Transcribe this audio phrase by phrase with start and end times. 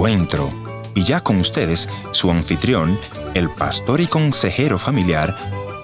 [0.00, 0.48] encuentro.
[0.94, 2.98] Y ya con ustedes, su anfitrión,
[3.34, 5.36] el pastor y consejero familiar,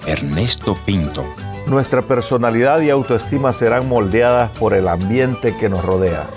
[0.07, 1.23] Ernesto Pinto.
[1.67, 6.27] Nuestra personalidad y autoestima serán moldeadas por el ambiente que nos rodea.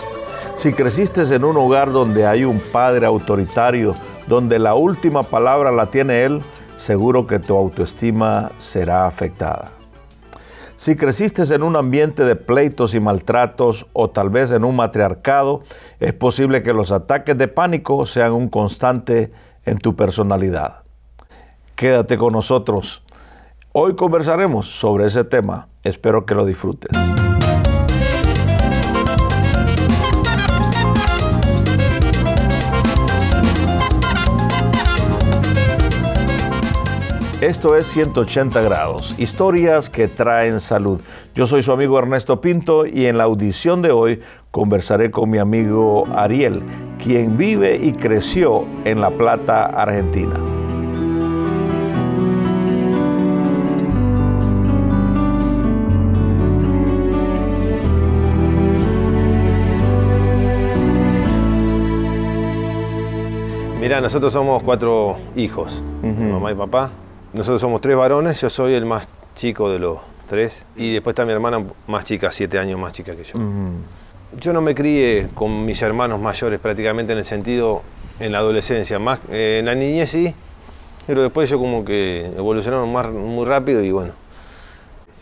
[0.57, 5.87] Si creciste en un hogar donde hay un padre autoritario, donde la última palabra la
[5.87, 6.43] tiene él,
[6.77, 9.80] seguro que tu autoestima será afectada.
[10.81, 15.61] Si creciste en un ambiente de pleitos y maltratos o tal vez en un matriarcado,
[15.99, 19.31] es posible que los ataques de pánico sean un constante
[19.67, 20.85] en tu personalidad.
[21.75, 23.05] Quédate con nosotros.
[23.73, 25.69] Hoy conversaremos sobre ese tema.
[25.85, 26.91] Espero que lo disfrutes.
[37.41, 41.01] Esto es 180 grados, historias que traen salud.
[41.35, 45.39] Yo soy su amigo Ernesto Pinto y en la audición de hoy conversaré con mi
[45.39, 46.63] amigo Ariel,
[47.03, 50.35] quien vive y creció en La Plata, Argentina.
[63.81, 66.91] Mira, nosotros somos cuatro hijos, mamá y papá.
[67.33, 71.25] Nosotros somos tres varones, yo soy el más chico de los tres y después está
[71.25, 73.39] mi hermana más chica, siete años más chica que yo.
[74.41, 77.83] Yo no me crié con mis hermanos mayores prácticamente en el sentido
[78.19, 80.35] en la adolescencia, más eh, en la niñez sí,
[81.07, 84.13] pero después yo como que evolucionaron más, muy rápido y bueno.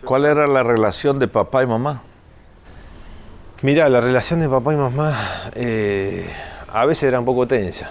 [0.04, 2.02] ¿Cuál era la relación de papá y mamá?
[3.62, 6.28] Mira, la relación de papá y mamá eh,
[6.72, 7.90] a veces era un poco tensa.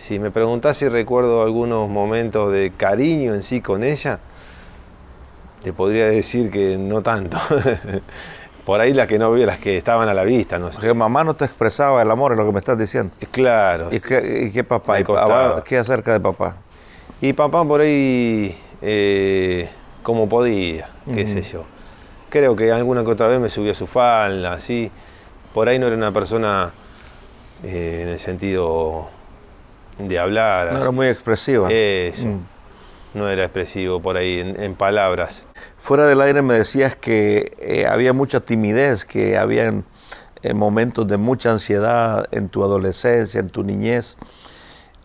[0.00, 4.18] Si me preguntás si recuerdo algunos momentos de cariño en sí con ella,
[5.62, 7.36] te podría decir que no tanto.
[8.64, 10.76] Por ahí las que no vi, las que estaban a la vista, no sé.
[10.76, 13.12] Porque mamá no te expresaba el amor, es lo que me estás diciendo.
[13.30, 13.90] Claro.
[13.92, 15.00] ¿Y qué, papá?
[15.00, 15.04] ¿Y
[15.66, 16.56] ¿Qué acerca de papá?
[17.20, 19.68] Y papá por ahí eh,
[20.02, 21.64] como podía, qué sé yo.
[22.30, 24.90] Creo que alguna que otra vez me subió a su falda, así.
[25.52, 26.70] Por ahí no era una persona
[27.62, 29.19] eh, en el sentido
[29.98, 30.72] de hablar.
[30.72, 31.68] No era muy expresiva.
[31.70, 32.28] Eso.
[32.28, 32.40] Mm.
[33.12, 35.44] No era expresivo por ahí en, palabras.
[35.78, 39.72] Fuera del aire me decías que eh, había mucha timidez, que había
[40.42, 44.16] eh, momentos de mucha ansiedad en tu adolescencia, en tu niñez.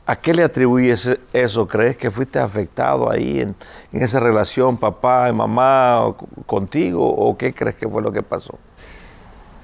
[0.08, 1.68] ¿A qué le atribuyes eso?
[1.68, 3.56] ¿Crees que fuiste afectado ahí en,
[3.92, 6.14] esa relación papá y mamá
[6.46, 8.60] contigo o qué crees que fue lo que pasó?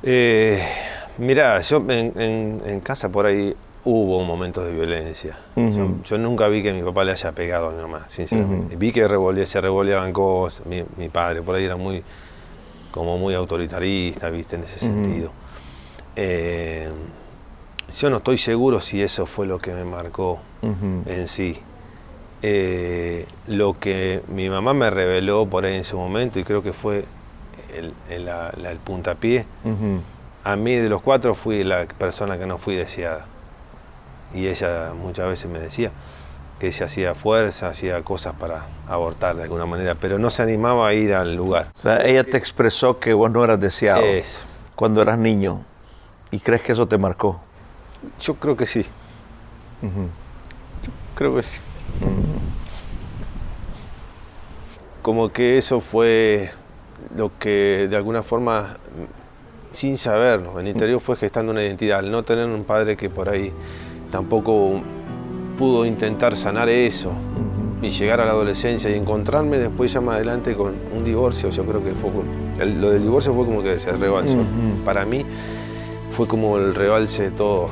[0.02, 0.68] Eh,
[1.20, 5.38] mira, yo en, casa por ahí hubo momentos de violencia.
[5.56, 8.76] yo, nunca vi que mi papá le haya pegado a mi mamá, sinceramente.
[8.76, 9.08] Vi que
[9.46, 10.66] se revoleaban cosas.
[10.66, 12.04] Mi, padre por ahí era muy,
[12.92, 15.32] como muy autoritarista, viste, en ese sentido.
[16.16, 16.90] Eh,
[17.98, 21.58] yo no estoy seguro si eso fue lo que me marcó en sí.
[22.44, 26.74] Eh, lo que mi mamá me reveló por ahí en su momento, y creo que
[26.74, 27.06] fue
[27.76, 29.46] el, el puntapié,
[30.44, 33.26] a mí de los cuatro fui la persona que no fui deseada
[34.34, 35.92] y ella muchas veces me decía
[36.60, 40.88] que ella hacía fuerza, hacía cosas para abortar de alguna manera, pero no se animaba
[40.88, 41.70] a ir al lugar.
[41.76, 44.04] O sea, ella te expresó que vos no eras deseado
[44.76, 45.64] cuando eras niño.
[46.30, 47.42] ¿Y crees que eso te marcó?
[48.20, 48.86] Yo creo que sí.
[49.82, 51.60] Yo creo que sí.
[55.02, 56.52] Como que eso fue
[57.16, 58.78] lo que de alguna forma,
[59.72, 62.00] sin saberlo, en el interior fue gestando una identidad.
[62.00, 63.52] Al no tener un padre que por ahí
[64.12, 64.82] tampoco
[65.58, 67.12] pudo intentar sanar eso
[67.82, 71.50] y llegar a la adolescencia y encontrarme después ya más adelante con un divorcio.
[71.50, 72.12] Yo creo que fue
[72.66, 74.44] lo del divorcio fue como que se rebalsó.
[74.86, 75.26] Para mí
[76.16, 77.70] fue como el rebalse de todo.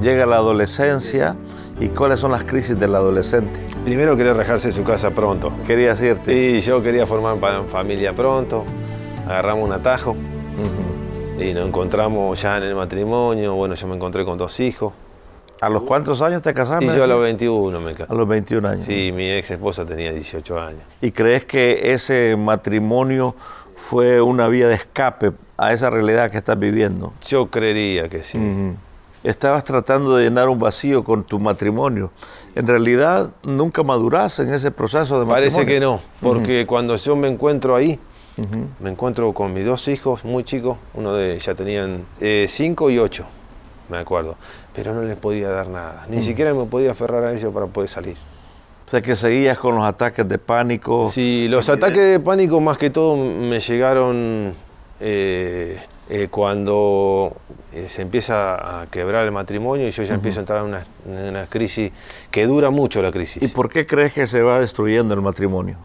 [0.00, 1.34] Llega la adolescencia
[1.80, 3.60] y cuáles son las crisis del adolescente.
[3.84, 5.52] Primero quería rajarse de su casa pronto.
[5.66, 6.32] Quería irte.
[6.32, 7.36] Y yo quería formar
[7.70, 8.64] familia pronto.
[9.26, 10.14] Agarramos un atajo
[11.38, 13.54] y nos encontramos ya en el matrimonio.
[13.54, 14.92] Bueno, yo me encontré con dos hijos.
[15.60, 16.84] ¿A los cuántos años te casaste?
[16.84, 18.12] Y yo a los 21 me casé.
[18.12, 18.84] A los 21 años.
[18.84, 20.82] Sí, mi ex esposa tenía 18 años.
[21.00, 23.34] ¿Y crees que ese matrimonio
[23.88, 27.12] fue una vía de escape a esa realidad que estás viviendo?
[27.22, 28.38] Yo creería que sí
[29.24, 32.12] estabas tratando de llenar un vacío con tu matrimonio.
[32.54, 35.50] En realidad nunca maduraste en ese proceso de matrimonio.
[35.50, 37.98] Parece que no, porque cuando yo me encuentro ahí,
[38.80, 42.98] me encuentro con mis dos hijos muy chicos, uno de ya tenían eh, cinco y
[42.98, 43.24] ocho,
[43.88, 44.36] me acuerdo,
[44.74, 47.88] pero no les podía dar nada, ni siquiera me podía aferrar a ellos para poder
[47.88, 48.16] salir.
[48.86, 51.08] O sea que seguías con los ataques de pánico.
[51.08, 54.52] Sí, los ataques de pánico más que todo me llegaron
[55.00, 55.80] eh,
[56.10, 57.34] eh, cuando
[57.72, 61.46] eh, se empieza a quebrar el matrimonio y yo ya empiezo a entrar en una,
[61.46, 61.92] crisis
[62.30, 63.42] que dura mucho la crisis.
[63.42, 65.78] ¿Y por qué crees que se va destruyendo el matrimonio?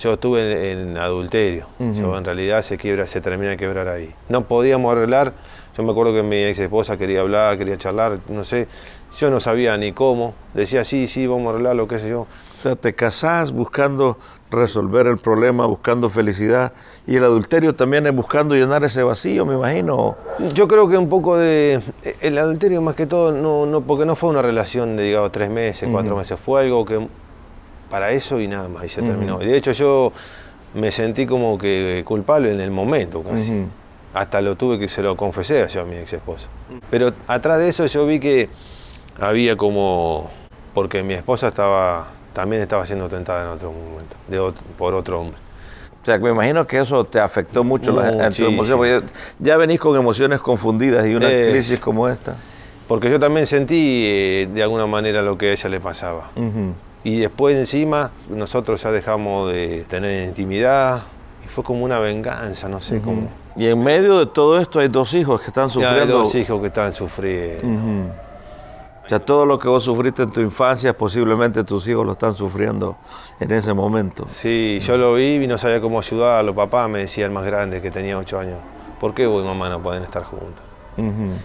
[0.00, 4.14] Yo estuve en, adulterio, yo en realidad se quiebra, se termina de quebrar ahí.
[4.28, 5.32] No podíamos arreglar,
[5.76, 8.68] yo me acuerdo que mi ex esposa quería hablar, quería charlar, no sé,
[9.18, 12.20] yo no sabía ni cómo, decía sí, sí, vamos a arreglarlo, qué sé yo.
[12.20, 14.18] O sea, te casás buscando
[14.54, 16.72] resolver el problema, buscando felicidad.
[17.06, 20.16] Y el adulterio también es buscando llenar ese vacío, me imagino.
[20.54, 21.80] Yo creo que un poco de...
[22.20, 25.50] El adulterio más que todo, no, no porque no fue una relación de, digamos, tres
[25.50, 27.06] meses, cuatro meses, fue algo que
[27.90, 29.40] para eso y nada más, y se terminó.
[29.42, 30.12] Y de hecho yo
[30.74, 33.66] me sentí como que culpable en el momento casi.
[34.14, 36.48] Hasta lo tuve que se lo confesé a mi ex esposa.
[36.90, 38.48] Pero atrás de eso yo vi que
[39.20, 40.30] había como...
[40.72, 45.38] Porque mi esposa estaba también estaba siendo tentada en otro momento, de por otro hombre.
[46.02, 49.04] O sea, me imagino que eso te afectó mucho la, en tu emoción,
[49.38, 52.36] ya venís con emociones confundidas y una crisis como esta.
[52.86, 56.30] Porque yo también sentí eh, de alguna manera lo que a ella le pasaba.
[57.04, 61.04] Y después encima nosotros ya dejamos de tener intimidad
[61.42, 63.28] y fue como una venganza, no sé cómo.
[63.56, 66.00] Y en medio de todo esto hay dos hijos que están sufriendo.
[66.00, 68.12] hay dos hijos que están sufriendo.
[69.04, 72.32] O sea, todo lo que vos sufriste en tu infancia, posiblemente tus hijos lo están
[72.32, 72.96] sufriendo
[73.38, 74.24] en ese momento.
[74.26, 76.54] Sí, yo lo vi y no sabía cómo ayudarlo.
[76.54, 78.56] Papá me decía el más grande, que tenía ocho años,
[79.00, 80.64] ¿por qué vos y mamá no pueden estar juntos?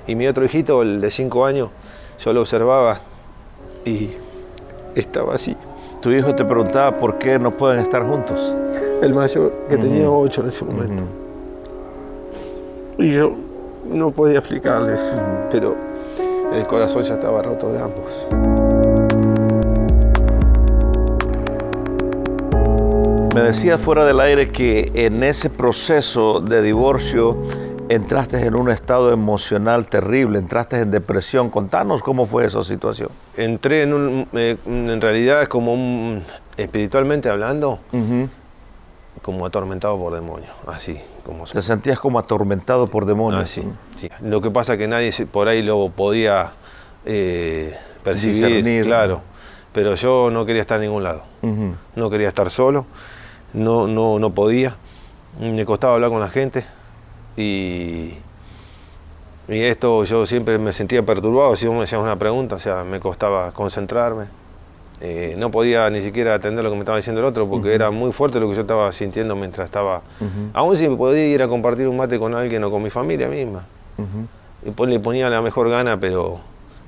[0.07, 1.69] Y mi otro hijito, el de cinco años,
[2.23, 2.99] yo lo observaba
[3.83, 4.11] y
[4.95, 5.57] estaba así.
[6.01, 8.39] Tu hijo te preguntaba por qué no pueden estar juntos.
[9.01, 11.03] El mayor, que tenía ocho en ese momento.
[12.99, 13.33] Y yo
[13.91, 15.01] no podía explicarles,
[15.51, 15.88] pero
[16.53, 18.29] el corazón ya estaba roto de ambos.
[23.35, 27.37] Me decía fuera del aire que en ese proceso de divorcio
[27.87, 31.49] entraste en un estado emocional terrible, entraste en depresión.
[31.49, 33.09] Contanos cómo fue esa situación.
[33.37, 36.23] Entré en un, eh, en realidad es como un,
[36.57, 37.79] espiritualmente hablando,
[39.21, 40.99] como atormentado por demonios, así.
[41.25, 43.43] Como Te sentías como atormentado por demonios.
[43.43, 43.63] Así,
[43.97, 44.09] sí.
[44.21, 46.51] Lo que pasa es que nadie por ahí lo podía
[47.05, 49.21] eh, percibir, claro.
[49.73, 51.23] Pero yo no quería estar en ningún lado.
[51.95, 52.85] No quería estar solo,
[53.53, 54.75] no, no, no podía.
[55.39, 56.65] Me costaba hablar con la gente
[57.37, 58.15] y,
[59.47, 61.55] y esto yo siempre me sentía perturbado.
[61.55, 64.38] Si vos me hacías una pregunta, o sea, me costaba concentrarme
[65.01, 67.89] eh, no podía ni siquiera atender lo que me estaba diciendo el otro porque era
[67.91, 70.01] muy fuerte lo que yo estaba sintiendo mientras estaba.
[70.53, 73.65] Aún si podía ir a compartir un mate con alguien o con mi familia misma.
[74.65, 76.39] y pues le ponía la mejor gana, pero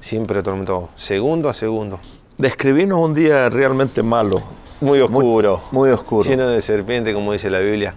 [0.02, 2.00] siempre atormentado, segundo a segundo.
[2.38, 4.42] Describirnos un día realmente malo.
[4.82, 5.62] Muy oscuro.
[5.72, 6.28] Muy, oscuro.
[6.28, 7.94] Lleno de serpientes, como dice la Biblia,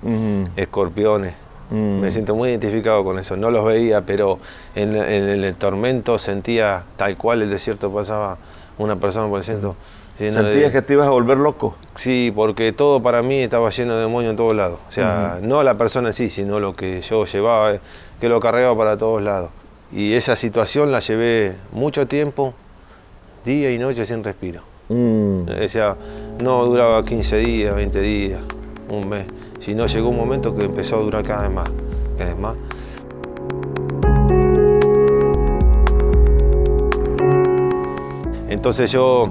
[0.54, 1.34] escorpiones.
[1.70, 3.36] Me siento muy identificado con eso.
[3.36, 4.38] No los veía, pero
[4.74, 8.36] en, el tormento sentía tal cual el desierto pasaba
[8.78, 9.74] una persona por el centro.
[10.16, 11.74] ¿Sentías que te ibas a volver loco?
[11.96, 14.78] Sí, porque todo para mí estaba lleno de demonios en todos lados.
[14.88, 17.78] O sea, no la persona en sí, sino lo que yo llevaba,
[18.20, 19.50] que lo cargaba para todos lados.
[19.92, 22.54] Y esa situación la llevé mucho tiempo,
[23.44, 24.62] día y noche sin respiro.
[24.88, 25.48] Mm.
[25.64, 25.96] O sea,
[26.40, 28.40] no duraba 15 días, 20 días,
[28.88, 29.26] un mes,
[29.58, 31.70] sino llegó un momento que empezó a durar cada vez más,
[32.16, 32.56] cada vez más.
[38.48, 39.30] Entonces yo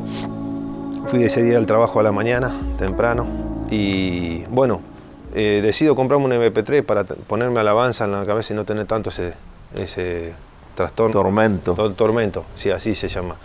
[1.14, 3.28] Fui ese día al trabajo a la mañana, temprano,
[3.70, 4.82] y bueno,
[5.36, 9.12] eh, decido comprarme un MP3 para ponerme alabanza en la cabeza y no tener tanto
[9.12, 9.36] ese,
[9.76, 10.34] ese
[10.74, 11.14] trastorno.
[11.14, 11.76] Tormento.
[11.94, 13.36] tormento, sí, así se llama.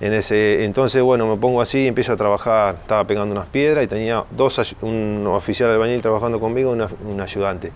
[0.00, 3.88] En ese, entonces, bueno, me pongo así, empiezo a trabajar, estaba pegando unas piedras y
[3.88, 7.72] tenía dos, un oficial albañil trabajando conmigo y un ayudante.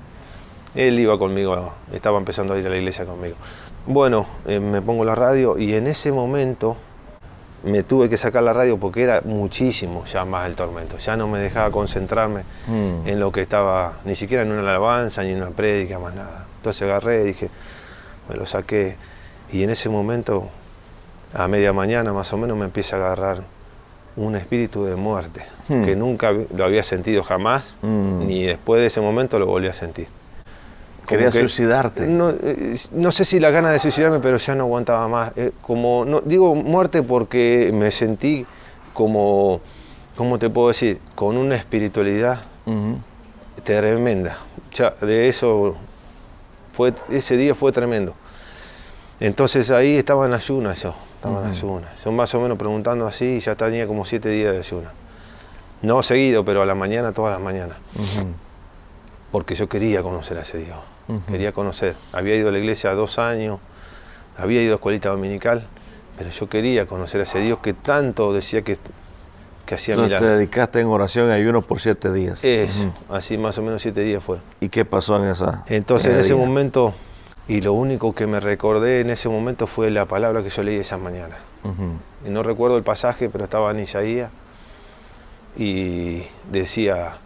[0.77, 3.35] Él iba conmigo, estaba empezando a ir a la iglesia conmigo.
[3.87, 6.77] Bueno, eh, me pongo la radio y en ese momento
[7.63, 10.99] me tuve que sacar la radio porque era muchísimo ya más el tormento.
[10.99, 13.07] Ya no me dejaba concentrarme mm.
[13.07, 16.47] en lo que estaba, ni siquiera en una alabanza, ni en una prédica, más nada.
[16.57, 17.51] Entonces agarré, dije,
[18.29, 18.97] me lo saqué.
[19.53, 20.49] Y en ese momento,
[21.35, 23.43] a media mañana más o menos, me empieza a agarrar
[24.17, 25.85] un espíritu de muerte, mm.
[25.85, 28.27] que nunca lo había sentido jamás, mm.
[28.27, 30.09] ni después de ese momento lo volví a sentir.
[31.11, 32.05] Quería suicidarte.
[32.05, 35.33] Eh, no, sé si la gana de suicidarme, pero ya no aguantaba más.
[35.37, 38.47] Eh, como, no, digo muerte porque me sentí
[38.95, 39.61] como,
[40.15, 41.01] ¿cómo te puedo decir?
[41.17, 42.45] Con una espiritualidad
[43.65, 44.39] tremenda.
[44.73, 45.75] Ya, de eso,
[46.73, 48.15] fue, ese día fue tremendo.
[49.19, 51.91] Entonces ahí estaba en ayunas yo, estaba en ayunas.
[52.05, 54.93] Yo más o menos preguntando así y ya tenía como siete días de ayunas.
[55.83, 57.77] No seguido, pero a la mañana, todas las mañanas.
[59.33, 60.79] Porque yo quería conocer a ese Dios.
[61.29, 61.97] Quería conocer.
[62.13, 63.59] Había ido a la iglesia dos años,
[64.37, 65.67] había ido a escuelita dominical,
[66.19, 68.79] pero yo quería conocer a ese Dios que tanto decía que,
[69.67, 72.45] que hacía Entonces te dedicaste en oración y ayuno por siete días.
[72.45, 74.45] Eso, así más o menos siete días fueron.
[74.61, 75.65] ¿Y qué pasó en esa?
[75.69, 76.95] Entonces en ese momento,
[77.49, 80.77] y lo único que me recordé en ese momento fue la palabra que yo leí
[80.77, 81.37] esa mañana.
[82.27, 84.31] Y no recuerdo el pasaje, pero estaba en Isaías
[85.57, 87.19] y decía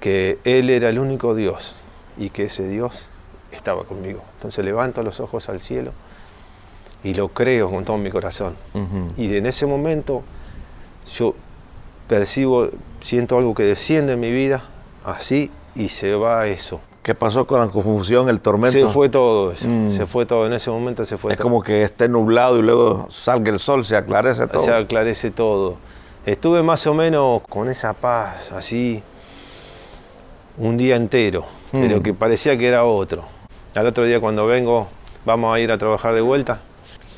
[0.00, 1.74] que Él era el único Dios
[2.16, 3.06] y que ese Dios
[3.52, 4.22] estaba conmigo.
[4.36, 5.92] Entonces levanto los ojos al cielo
[7.02, 8.56] y lo creo con todo mi corazón.
[9.16, 10.22] Y en ese momento
[11.16, 11.34] yo
[12.08, 12.68] percibo,
[13.00, 14.64] siento algo que desciende en mi vida,
[15.04, 16.80] así, y se va eso.
[17.02, 18.78] ¿Qué pasó con la confusión, el tormento?
[18.78, 19.90] Se fue todo eso, mm.
[19.90, 21.46] se fue todo, en ese momento se fue es todo.
[21.46, 24.62] Es como que esté nublado y luego salga el sol, se aclarece todo.
[24.62, 25.76] Se aclarece todo.
[26.24, 29.02] Estuve más o menos con esa paz, así,
[30.56, 31.44] un día entero,
[31.74, 32.02] pero mm.
[32.02, 33.24] que parecía que era otro.
[33.74, 34.88] Al otro día cuando vengo,
[35.24, 36.60] vamos a ir a trabajar de vuelta,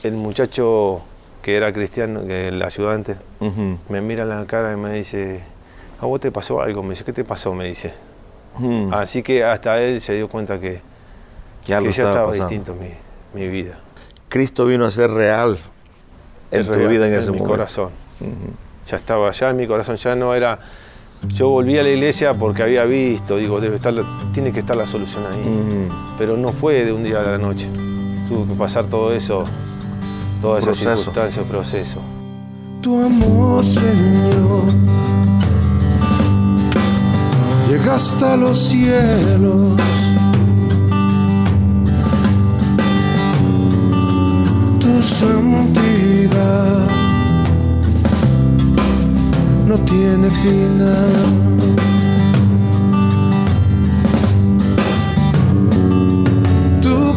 [0.03, 1.03] el muchacho
[1.43, 3.17] que era cristiano, que el ayudante,
[3.89, 5.41] me mira en la cara y me dice,
[6.01, 6.83] ¿a vos te pasó algo?
[6.83, 7.55] Me dice, ¿qué te pasó?
[7.55, 7.95] Me dice.
[8.59, 8.93] Mm.
[8.93, 10.81] Así que hasta él se dio cuenta que,
[11.67, 12.91] ya, estaba, distinto mi,
[13.39, 13.79] mi, vida.
[14.29, 15.59] Cristo vino a ser real
[16.51, 17.91] en tu vida en ese mi corazón
[18.87, 20.59] ya estaba allá en mi corazón, ya no era...
[21.29, 23.95] Yo volví a la iglesia porque había visto, digo, debe estar,
[24.33, 25.89] tiene que estar la solución ahí.
[26.19, 27.69] Pero no fue de un día a la noche.
[28.29, 29.45] Tuvo que pasar todo eso,
[30.41, 32.01] todas esas circunstancias, proceso.
[32.81, 34.65] Tu amor, Señor,
[37.69, 39.77] llega hasta los cielos.
[44.81, 46.96] Tu santidad
[49.67, 51.13] no tiene final.
[56.81, 57.15] Tu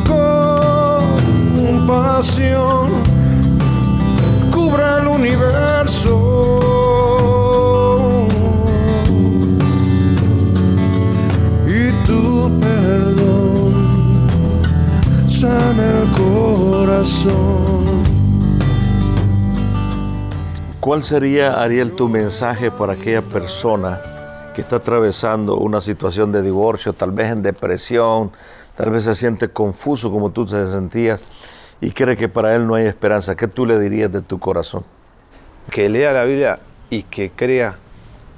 [1.63, 3.08] compasión
[20.99, 24.01] ¿Cuál sería, Ariel, tu mensaje para aquella persona
[24.53, 28.33] que está atravesando una situación de divorcio, tal vez en depresión,
[28.75, 31.21] tal vez se siente confuso como tú te sentías
[31.79, 33.33] y cree que para él no hay esperanza?
[33.37, 34.83] ¿Qué tú le dirías de tu corazón?
[35.71, 37.77] Que lea la Biblia y que crea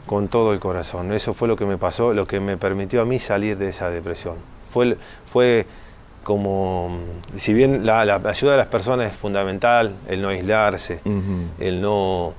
[0.05, 1.11] con todo el corazón.
[1.13, 3.89] Eso fue lo que me pasó, lo que me permitió a mí salir de esa
[3.89, 4.35] depresión.
[4.71, 4.99] Fue,
[5.33, 5.65] fue
[6.23, 6.95] como,
[7.35, 10.99] si bien la, ayuda de las personas es fundamental, el no aislarse,
[11.59, 12.35] el, no,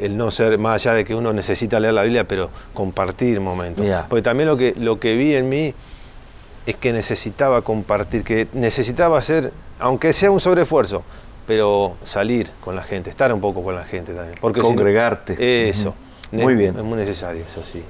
[0.00, 3.86] el no ser, más allá de que uno necesita leer la Biblia, pero compartir momentos.
[4.08, 5.74] Porque también lo que, lo que vi en mí
[6.66, 11.02] es que necesitaba compartir, que necesitaba hacer, aunque sea un sobreesfuerzo,
[11.46, 14.38] pero salir con la gente, estar un poco con la gente también.
[14.40, 15.68] Porque Congregarte.
[15.68, 15.94] eso.
[16.32, 16.76] Muy bien.
[16.76, 17.82] Es muy necesario, eso sí.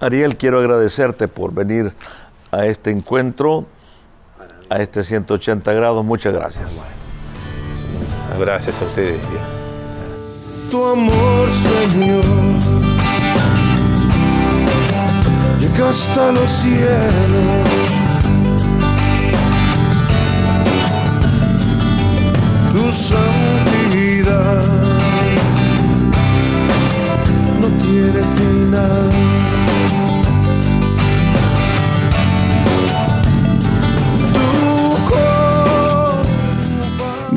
[0.00, 1.92] Ariel, quiero agradecerte por venir
[2.50, 3.66] a este encuentro
[4.68, 6.04] a este 180 grados.
[6.04, 6.80] Muchas gracias.
[8.38, 9.20] Gracias a ustedes.
[10.74, 12.24] Tu amor, Señor,
[15.60, 17.68] llega hasta los cielos.
[22.72, 24.64] Tu santidad
[27.60, 29.33] no tiene final.